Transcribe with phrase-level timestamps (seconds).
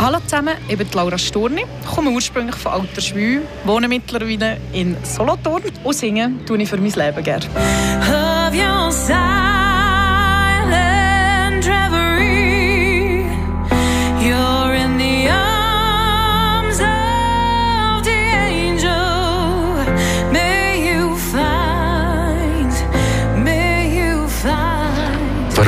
[0.00, 5.92] Hallo zusammen, ich bin Laura Sturni, komme ursprünglich von Alterschwil, wohne mittlerweile in Solothurn und
[5.92, 7.44] singe tue ich für mein Leben gerne.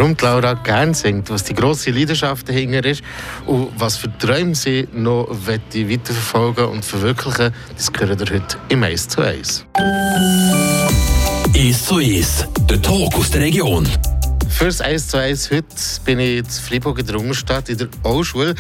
[0.01, 3.03] Warum Laura gerne singt, was die grosse Leidenschaft dahinter ist
[3.45, 9.09] und was für Träume sie noch weiterverfolgen und verwirklichen, das gehört ihr heute im 1
[9.09, 9.67] zu 1.
[11.55, 13.87] 1 zu 1, der Talk aus der Region.
[14.51, 15.67] Fürs 1 zu 1 heute
[16.05, 18.55] bin ich in Freiburg in der Unterstadt in der Auschule.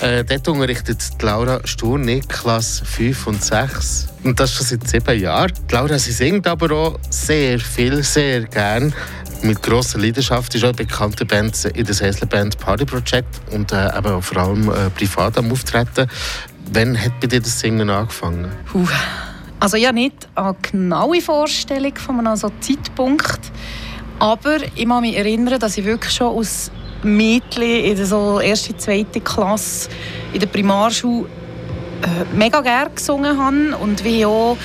[0.00, 4.08] Äh, dort unterrichtet Laura Sturni, Klasse 5 und 6.
[4.24, 5.52] Und das schon seit sieben Jahren.
[5.70, 8.92] Laura, sie singt aber auch sehr viel, sehr gern
[9.42, 13.96] mit grosser Leidenschaft ist auch bekannte Band in der Sessler Band Party Project und äh,
[13.96, 16.08] eben vor allem äh, privat am Auftreten.
[16.72, 18.50] Wann hat bei dir das Singen angefangen?
[18.70, 18.86] Puh.
[19.58, 23.40] Also ja nicht eine genaue Vorstellung von einem so Zeitpunkt,
[24.18, 26.70] aber ich kann mich erinnern, dass ich wirklich schon als
[27.02, 29.88] Mädchen in der so erste, zweite Klasse
[30.32, 31.28] in der Primarschule
[32.02, 34.56] äh, mega gerne gesungen habe und wie auch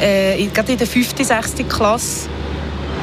[0.00, 2.28] äh, gerade in der fünften, sechsten Klasse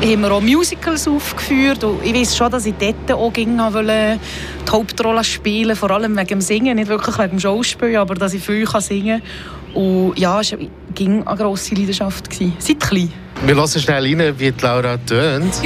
[0.01, 1.83] haben wir auch Musicals aufgeführt.
[1.83, 6.27] Und ich weiß schon, dass ich dort auch ging, die Hauptrolle spielen vor allem wegen
[6.27, 9.21] dem Singen, nicht wirklich wegen dem Schauspiel, aber dass ich viel singen
[9.73, 9.83] kann.
[9.83, 12.29] Und ja, es war eine grosse Leidenschaft.
[12.59, 13.11] Seit klein.
[13.45, 15.61] Wir hören schnell rein, wie Laura tönt.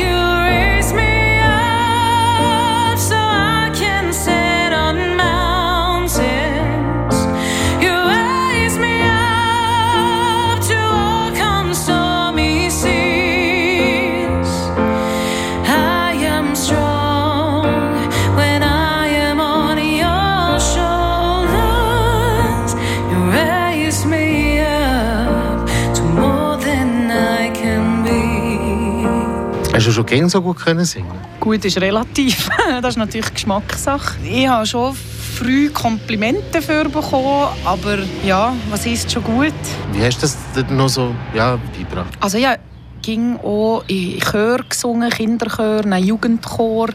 [29.93, 31.11] Schon gern so gut können singen?
[31.39, 32.49] Gut ist relativ.
[32.81, 34.17] das ist natürlich Geschmackssache.
[34.23, 34.95] Ich habe schon
[35.36, 39.54] früh Komplimente dafür bekommen, aber ja, was ist schon gut?
[39.92, 42.14] Wie hast du das noch so ja, beigebracht?
[42.20, 42.58] Also ja,
[43.02, 46.89] ging auch in Chör gesungen, Kinderchor, einen Jugendchor,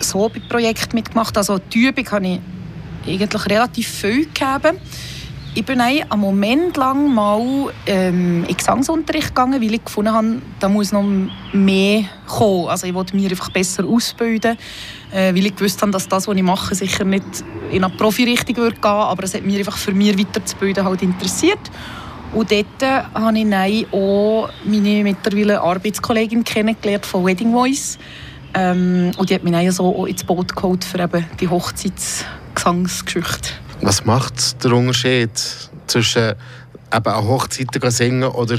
[0.00, 1.36] so bei Projekten mitgemacht.
[1.36, 2.40] Also die Übung habe ich
[3.06, 4.78] eigentlich relativ viel gegeben.
[5.56, 10.68] Ich bin einen Moment lang mal ähm, in Gesangsunterricht gegangen, weil ich gefunden habe, da
[10.68, 11.02] muss noch
[11.54, 12.68] mehr kommen.
[12.68, 14.58] Also ich wollte mich einfach besser ausbilden,
[15.14, 17.24] äh, weil ich gewusst habe, dass das, was ich mache, sicher nicht
[17.72, 21.70] in eine Profi-Richtung gehen würde, aber es hat mich einfach für mich weiterzubilden halt interessiert.
[22.34, 27.96] Und dort äh, habe ich auch meine mittlerweile Arbeitskollegin kennengelernt von Wedding Voice.
[28.52, 33.64] Ähm, und die hat mich so ins Boot geholt für eben die Hochzeitsgesangsgeschichte.
[33.80, 35.30] Was macht der Unterschied
[35.86, 36.34] zwischen
[36.94, 38.58] eben an Hochzeiten singen oder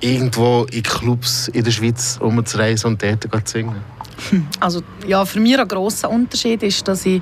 [0.00, 3.76] irgendwo in Clubs in der Schweiz umzureisen und dort zu singen?
[4.60, 7.20] Also ja, für mich ein grosser Unterschied ist, dass ich,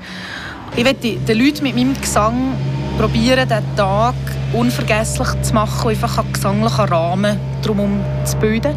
[0.77, 2.55] ich den Leuten mit meinem Gesang
[2.99, 4.15] probieren, diesen Tag
[4.53, 8.77] unvergesslich zu machen, einfach einen gesanglichen Rahmen drumherum zu bilden.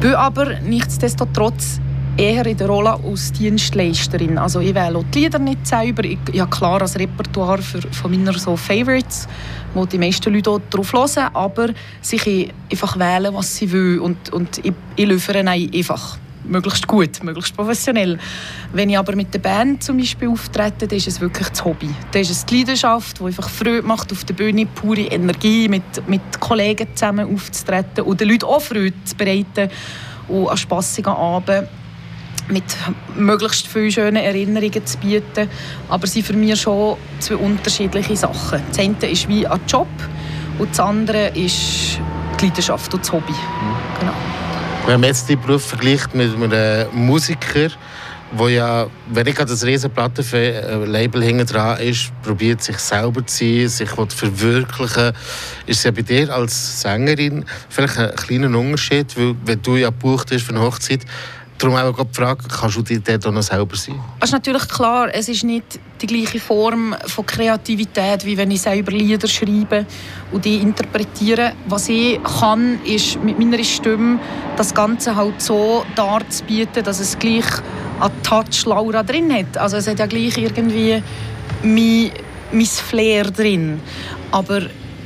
[0.00, 1.80] Bin aber nichtsdestotrotz
[2.16, 4.38] eher in der Rolle als Dienstleisterin.
[4.38, 6.04] Also ich wähle die Lieder nicht selber.
[6.04, 9.26] Ich, habe klar ein Repertoire für, von meiner so Favorites,
[9.74, 11.68] wo die meisten Leute auch drauf hören, aber
[12.00, 17.22] sie können einfach wählen, was sie wollen und, und ich, ich liefere einfach möglichst gut,
[17.22, 18.18] möglichst professionell.
[18.72, 21.88] Wenn ich aber mit der Band zum Beispiel auftrete, dann ist es wirklich das Hobby.
[22.12, 25.82] Dann ist es die Leidenschaft, die einfach Freude macht auf der Bühne, pure Energie, mit,
[26.06, 29.70] mit Kollegen zusammen aufzutreten und den Leuten auch Freude zu bereiten
[30.28, 31.68] und an spassigen Abend
[32.48, 32.64] mit
[33.16, 35.48] möglichst vielen schönen Erinnerungen zu bieten.
[35.88, 38.62] Aber sind für mich schon zwei unterschiedliche Sachen.
[38.68, 39.88] Das eine ist wie ein Job
[40.58, 41.98] und das andere ist
[42.40, 43.34] die Leidenschaft und das Hobby.
[44.00, 44.12] Genau.
[44.86, 47.70] Wenn man jetzt den Beruf vergleicht mit einem Musiker,
[48.36, 53.68] wo ja, wenn ich das riesen Plattenlabel hinten dran ist, probiert sich selber zu sein,
[53.68, 55.12] sich verwirklichen,
[55.66, 59.88] ist es ja bei dir als Sängerin vielleicht ein kleiner Unterschied, weil wenn du ja
[59.88, 61.04] gebucht bist für eine Hochzeit,
[61.64, 63.98] Darum auch die Frage, kannst du dir dort noch selber sein?
[64.20, 68.60] Es ist natürlich klar, es ist nicht die gleiche Form von Kreativität, wie wenn ich
[68.60, 69.86] selber Lieder schreibe
[70.30, 71.54] und die interpretiere.
[71.66, 74.20] Was ich kann, ist mit meiner Stimme
[74.58, 77.46] das Ganze halt so darzubieten, dass es gleich
[77.98, 79.56] einen Touch Laura drin hat.
[79.56, 81.02] Also es hat ja gleich irgendwie
[81.62, 82.10] mein,
[82.52, 83.80] mein Flair drin.
[84.32, 84.60] Aber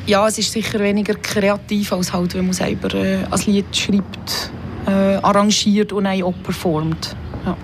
[0.06, 4.50] ja, es ist sicher weniger kreativ, als halt, wenn man selber äh, ein Lied schreibt
[4.88, 7.16] äh, arrangiert und auch performt.
[7.44, 7.56] Ja.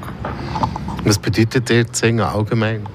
[1.05, 2.87] Was bedeutet dir Singen allgemein?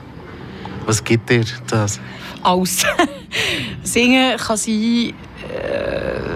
[0.85, 1.99] Was gibt dir das?
[2.43, 2.85] Alles.
[3.83, 4.73] Singen kann sein...
[4.73, 6.29] Äh,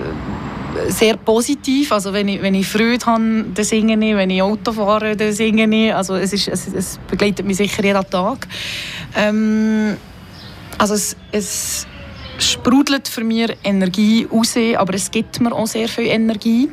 [0.89, 1.91] sehr positiv.
[1.91, 4.15] Also wenn ich, wenn ich Freude habe, dann singe ich.
[4.15, 5.93] Wenn ich Auto fahre, dann singe ich.
[5.93, 8.47] Also es, ist, es, es begleitet mich sicher jeden Tag.
[9.15, 9.97] Ähm,
[10.77, 11.87] also es, es
[12.43, 16.69] sprudelt für mich Energie raus, aber es gibt mir auch sehr viel Energie.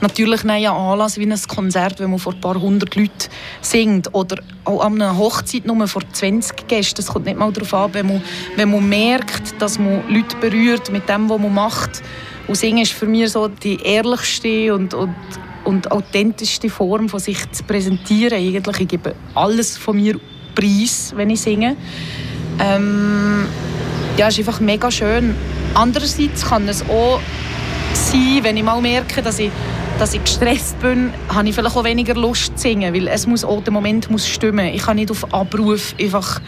[0.00, 3.28] Natürlich nein, ein Anlass wie ein Konzert, wenn man vor ein paar hundert Leuten
[3.60, 6.96] singt oder auch an einer Hochzeit nur vor 20 Gästen.
[6.96, 8.22] Das kommt nicht mal darauf an, wenn man,
[8.56, 12.02] wenn man merkt, dass man Leute berührt mit dem, was man macht.
[12.48, 15.14] Und Singen ist für mich so die ehrlichste und, und,
[15.64, 18.38] und authentischste Form von sich zu präsentieren.
[18.38, 20.18] Eigentlich, ich gebe alles von mir
[20.54, 21.76] preis, wenn ich singe.
[22.58, 23.46] Ähm,
[24.16, 25.34] ja, ist einfach mega schön.
[25.74, 27.20] Andererseits kann es auch
[27.94, 29.50] sein, wenn ich mal merke, dass ich,
[29.98, 33.44] dass ich gestresst bin, habe ich vielleicht auch weniger Lust zu singen, weil es muss
[33.44, 34.66] auch der Moment muss stimmen.
[34.66, 36.40] Ich kann nicht auf Abruf einfach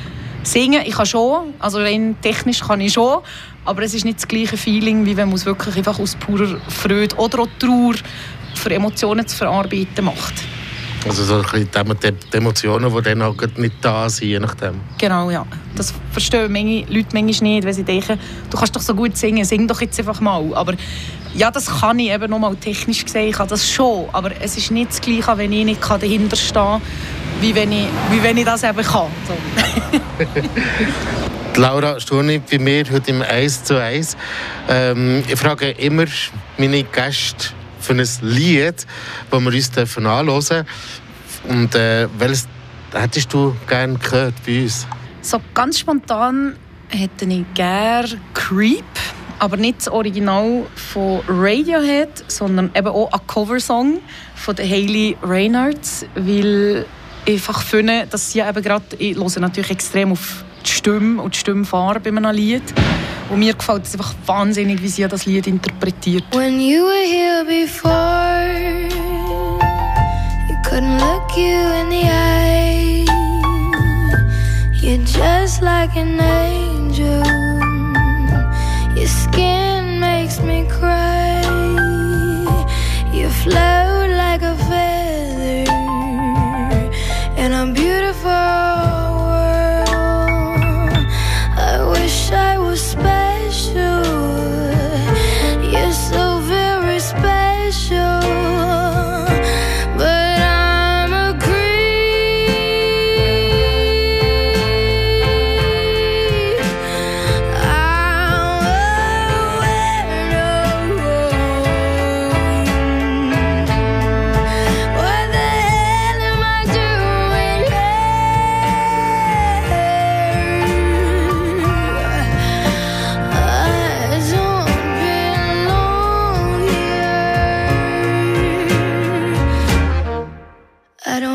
[0.43, 0.83] singen.
[0.85, 3.21] Ich kann schon, also rein technisch kann ich schon,
[3.65, 6.59] aber es ist nicht das gleiche Feeling, wie wenn man es wirklich einfach aus purer
[6.69, 7.95] Freude oder auch Trauer
[8.55, 10.35] für Emotionen zu verarbeiten macht.
[11.06, 14.81] Also so ein bisschen die Emotionen, die dann auch nicht da sind, je nachdem.
[14.99, 15.45] Genau, ja.
[15.77, 18.19] Das verstehen manche Leute manchmal nicht, wenn sie denken,
[18.51, 20.55] du kannst doch so gut singen, sing doch jetzt einfach mal.
[20.55, 20.75] Aber
[21.35, 24.71] ja, das kann ich eben nochmal technisch gesehen, ich kann das schon, aber es ist
[24.71, 26.81] nicht das Gleiche, wenn ich nicht dahinter stehen
[27.41, 29.09] wie wenn ich, wie wenn ich das eben kann.
[29.27, 29.37] So.
[31.61, 34.17] Laura Sturni bei mir heute im 1 zu 1.
[34.69, 36.06] Ähm, ich frage immer
[36.59, 37.51] meine Gäste,
[37.85, 38.87] für ein Lied,
[39.31, 40.07] das wir uns dürfen.
[41.47, 42.49] Und äh, welches
[42.93, 44.87] hättest du gerne gehört bei uns?
[45.21, 46.57] So ganz spontan
[46.89, 48.85] hätte ich gerne Creep,
[49.39, 54.01] aber nicht das Original von Radiohead, sondern eben auch ein Coversong
[54.35, 56.87] von Hayley Reynolds, weil
[57.27, 61.35] ich einfach finde, dass sie eben gerade, ich höre natürlich extrem auf die Stimme und
[61.35, 62.63] die Stimmfarbe bei einem Lied.
[63.31, 66.25] Und mir gefällt es einfach wahnsinnig, wie sie das Lied interpretiert.
[66.32, 68.44] When you were here before,
[70.49, 73.05] you couldn't look you in the eye.
[74.81, 76.21] You're just like an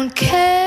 [0.10, 0.59] don't care.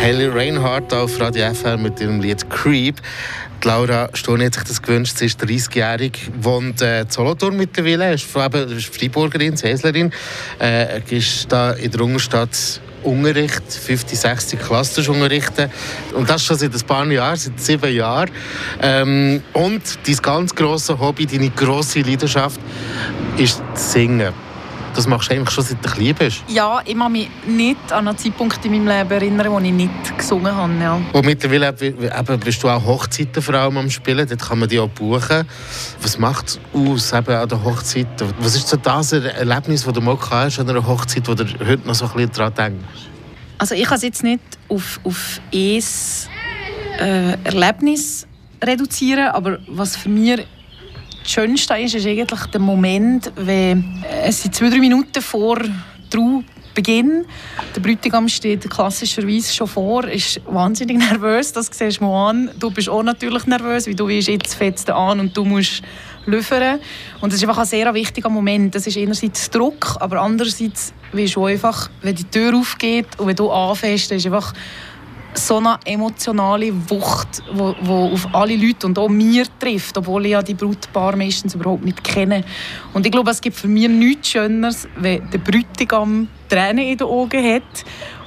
[0.00, 2.96] Haley Reinhardt auf Radio FR mit ihrem Lied Creep.
[3.62, 5.18] Die Laura Sturni hat sich das gewünscht.
[5.18, 10.10] Sie ist 30-jährig, wohnt äh, in Solothurn mittlerweile, ist, eben, ist Freiburgerin, Säslerin,
[10.58, 15.70] äh, ist da in der Unterstadt Unterricht, 50, 60 Klasse unterrichten.
[16.14, 18.30] Und das schon seit ein paar Jahren, seit sieben Jahren.
[18.80, 22.58] Ähm, und dein ganz grosses Hobby, deine grosse Leidenschaft
[23.36, 24.32] ist das Singen.
[24.94, 26.42] Das machst du eigentlich schon seit du klein bist.
[26.48, 30.18] Ja, ich kann mich nicht an einen Zeitpunkt in meinem Leben erinnern, wo ich nicht
[30.18, 30.72] gesungen habe.
[30.80, 31.00] Ja.
[31.12, 34.78] Und mittlerweile eben, bist du auch Hochzeiten vor allem am Spielen, dort kann man die
[34.78, 35.46] auch buchen.
[36.02, 38.06] Was macht es aus eben an der Hochzeit?
[38.40, 41.44] Was ist so das Erlebnis, das du mal gehabt hast an einer Hochzeit, wo du
[41.44, 43.10] heute noch so ein bisschen daran denkst?
[43.58, 45.82] Also ich kann es jetzt nicht auf, auf ein
[46.98, 48.26] äh, Erlebnis
[48.62, 50.46] reduzieren, aber was für mich
[51.22, 55.58] das Schönste ist, ist eigentlich der Moment, wenn äh, es sind zwei, drei Minuten vor
[56.10, 57.24] Traubeginn.
[57.74, 62.50] Der Bräutigam steht klassischerweise schon vor, ist wahnsinnig nervös, das siehst du an.
[62.58, 65.82] Du bist auch natürlich nervös, weil du weißt, jetzt es an und du musst
[66.26, 66.80] liefern.
[67.20, 68.74] Und es ist einfach ein sehr wichtiger Moment.
[68.74, 73.36] Das ist einerseits Druck, aber andererseits weißt du einfach, wenn die Tür aufgeht und wenn
[73.36, 74.52] du anfängst, ist einfach
[75.34, 80.32] so eine emotionale Wucht, wo, wo auf alle Leute und auch mir trifft, obwohl ich
[80.32, 82.44] ja die Brautpaar meistens überhaupt nicht kenne.
[82.92, 87.06] Und ich glaube, es gibt für mich nichts Schöneres, wenn der Bräutigam Tränen in den
[87.06, 87.84] Augen hat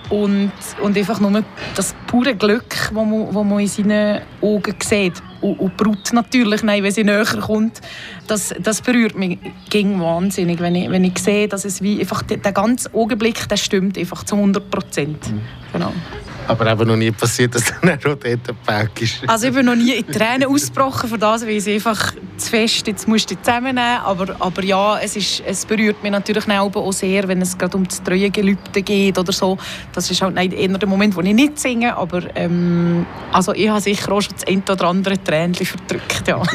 [0.09, 1.43] und, und einfach nur
[1.75, 5.21] das pure Glück, das man, wo man in seinen Augen sieht.
[5.41, 7.81] Und, und Brut natürlich, nein, wenn sie näher kommt,
[8.27, 12.21] das, das berührt mich gegen wahnsinnig, wenn ich, wenn ich sehe, dass es wie einfach
[12.23, 15.33] der, der ganze Augenblick, der stimmt einfach zu 100 Prozent.
[15.71, 15.91] Genau.
[16.47, 19.21] Aber eben noch nie passiert, dass dann auch dort ein Pack ist.
[19.27, 22.85] Also ich bin noch nie in Tränen ausgebrochen, für das, weil ich einfach zu fest,
[22.87, 27.27] jetzt musst du zusammennehmen, aber, aber ja, es, ist, es berührt mich natürlich auch sehr,
[27.27, 29.57] wenn es gerade um das Treuegelübde geht oder so.
[29.93, 33.69] Das ist halt nicht eher der Moment, wo ich nicht singe, aber ähm, also ich
[33.69, 36.41] habe sicher auch schon das ein oder andere Tränchen verdrückt, ja.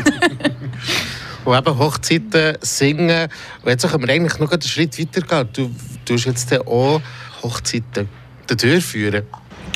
[1.45, 3.29] Und eben Hochzeiten, Singen.
[3.63, 5.49] Und jetzt können wir eigentlich noch einen Schritt weiter gehen.
[5.55, 5.71] Du
[6.05, 7.01] tust jetzt auch
[7.43, 8.07] Hochzeiten
[8.47, 9.25] durchführen.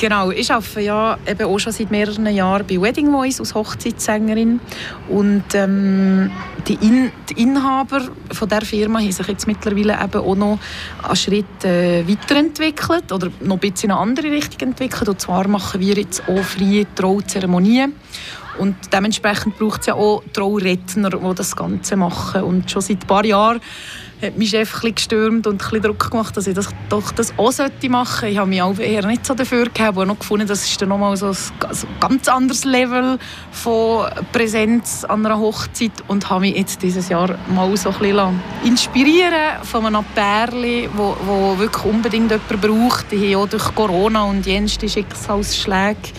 [0.03, 4.59] Genau, ich arbeite ja eben auch schon seit mehreren Jahren bei Wedding Voice als Hochzeitssängerin.
[5.07, 6.29] Und ähm,
[6.67, 8.01] die, In die Inhaber
[8.33, 10.59] von der Firma haben sich jetzt mittlerweile eben auch noch
[11.03, 15.07] einen Schritt äh, weiterentwickelt oder noch ein bisschen in eine andere Richtung entwickelt.
[15.07, 17.93] Und zwar machen wir jetzt auch freie Trauzeremonien.
[18.59, 22.43] Und dementsprechend braucht es ja auch Trauredner, die das Ganze machen.
[22.43, 23.61] Und schon seit ein paar Jahren
[24.23, 27.51] hat mein Chef ein gestürmt und ein Druck gemacht, dass ich das doch das auch
[27.89, 28.27] machen sollte.
[28.27, 30.89] Ich habe mich auch eher nicht so dafür gegeben, aber noch gefunden, das ist dann
[30.89, 31.35] nochmal so ein
[31.99, 33.17] ganz anderes Level
[33.51, 38.41] von Präsenz an einer Hochzeit und habe mich jetzt dieses Jahr mal so ein bisschen
[38.63, 43.11] inspirieren von einem Pärchen, wo, wo wirklich unbedingt jemanden braucht.
[43.11, 46.13] Die haben auch durch Corona und jenste Schicksalsschläge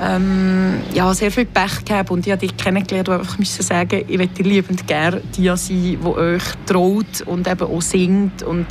[0.00, 4.04] ähm, ja, sehr viel Pech gehabt und ich habe dich kennengelernt und einfach müssen sagen,
[4.08, 8.66] ich möchte liebend gerne die sein, die euch traut und eben auch singt und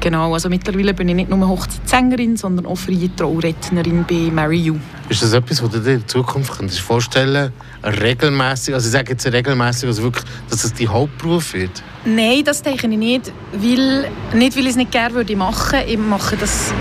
[0.00, 4.76] genau, also mittlerweile bin ich nicht nur Hochzeitssängerin, sondern auch freie Traurednerin bei Marry You.
[5.08, 7.52] Ist das etwas, was du dir in Zukunft könntest vorstellen
[7.84, 11.82] regelmäßig, also ich sage jetzt regelmäßig, also wirklich, dass es dein Hauptberuf wird?
[12.04, 15.80] Nein, das denke ich nicht, weil, nicht weil ich es nicht gerne würde machen.
[15.86, 16.72] Ich mache das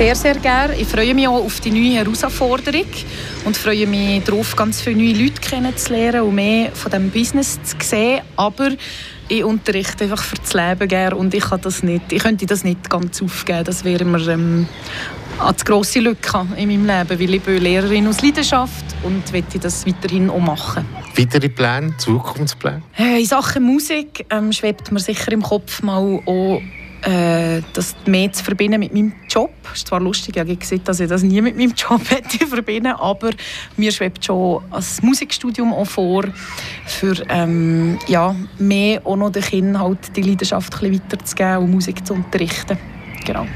[0.00, 0.76] sehr, sehr gerne.
[0.76, 2.86] Ich freue mich auch auf die neue Herausforderung
[3.44, 7.76] und freue mich darauf, ganz viele neue Leute kennenzulernen und mehr von diesem Business zu
[7.80, 8.22] sehen.
[8.34, 8.70] Aber
[9.28, 12.64] ich unterrichte einfach für das Leben gerne und ich, kann das nicht, ich könnte das
[12.64, 13.62] nicht ganz aufgeben.
[13.64, 14.66] Das wäre mir ähm,
[15.38, 19.86] eine grosse Lücke in meinem Leben, weil ich bin Lehrerin aus Leidenschaft und möchte das
[19.86, 20.86] weiterhin auch machen.
[21.14, 22.80] Weitere Pläne, Zukunftspläne?
[22.96, 26.62] Äh, In Sachen Musik ähm, schwebt mir sicher im Kopf mal auch,
[27.02, 29.50] äh, das mehr zu verbinden mit meinem Job.
[29.72, 32.92] Ist zwar lustig, ich habe gesehen, dass ich das nie mit meinem Job hätte verbinden,
[32.92, 33.30] aber
[33.76, 36.24] mir schwebt schon ein Musikstudium auch vor,
[36.86, 41.70] für ähm, ja, mehr auch noch den Kindern halt die Leidenschaft ein bisschen weiterzugeben und
[41.70, 42.78] Musik zu unterrichten.
[43.24, 43.46] Genau.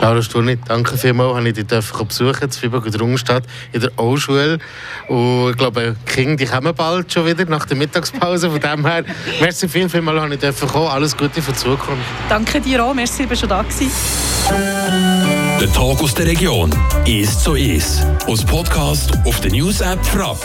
[0.00, 4.58] Laura Sturni, danke vielmals, dass ich dich besuchen in Freiburg und Rungstadt in der O-Schule.
[5.08, 8.50] Und ich glaube, die Kinder die kommen bald schon wieder nach der Mittagspause.
[8.50, 9.04] Von dem her,
[9.40, 10.88] merci viel, vielmals, dass ich dürfen kommen.
[10.88, 12.02] Alles Gute für die Zukunft.
[12.28, 13.90] Danke dir auch, merci, dass du schon da gewesen.
[15.60, 16.74] Der Tag aus der Region
[17.06, 18.04] ist so ist.
[18.26, 20.38] Aus Podcast auf der News App Frapp.